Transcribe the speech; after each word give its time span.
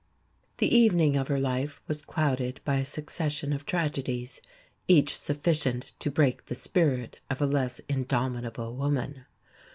The 0.57 0.75
evening 0.75 1.15
of 1.15 1.27
her 1.27 1.39
life 1.39 1.79
was 1.87 2.01
clouded 2.01 2.59
by 2.65 2.77
a 2.77 2.85
succession 2.85 3.53
of 3.53 3.67
tragedies, 3.67 4.41
each 4.87 5.15
sufficient 5.15 5.93
to 5.99 6.09
break 6.09 6.47
the 6.47 6.55
spirit 6.55 7.19
of 7.29 7.39
a 7.39 7.45
less 7.45 7.77
indomitable 7.87 8.75
woman. 8.75 9.25